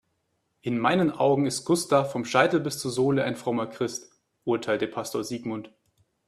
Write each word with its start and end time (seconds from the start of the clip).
"In 0.63 0.79
meinen 0.79 1.11
Augen 1.11 1.45
ist 1.45 1.63
Gustav 1.63 2.11
vom 2.11 2.25
Scheitel 2.25 2.59
bis 2.59 2.79
zur 2.79 2.89
Sohle 2.89 3.23
ein 3.23 3.35
frommer 3.35 3.67
Christ", 3.67 4.19
urteilte 4.45 4.87
Pastor 4.87 5.23
Sigmund. 5.23 5.71